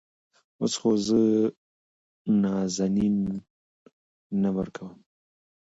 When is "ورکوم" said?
4.57-4.91